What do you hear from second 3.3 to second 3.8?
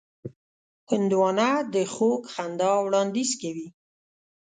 کوي.